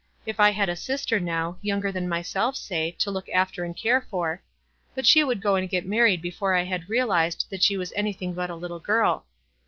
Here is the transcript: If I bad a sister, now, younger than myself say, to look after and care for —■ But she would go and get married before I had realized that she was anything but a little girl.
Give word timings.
If 0.25 0.39
I 0.39 0.51
bad 0.53 0.67
a 0.67 0.75
sister, 0.75 1.19
now, 1.19 1.59
younger 1.61 1.91
than 1.91 2.09
myself 2.09 2.55
say, 2.55 2.89
to 2.97 3.11
look 3.11 3.29
after 3.29 3.63
and 3.63 3.77
care 3.77 4.01
for 4.01 4.41
—■ 4.91 4.95
But 4.95 5.05
she 5.05 5.23
would 5.23 5.43
go 5.43 5.53
and 5.53 5.69
get 5.69 5.85
married 5.85 6.23
before 6.23 6.55
I 6.55 6.63
had 6.63 6.89
realized 6.89 7.45
that 7.51 7.61
she 7.61 7.77
was 7.77 7.93
anything 7.95 8.33
but 8.33 8.49
a 8.49 8.55
little 8.55 8.79
girl. 8.79 9.27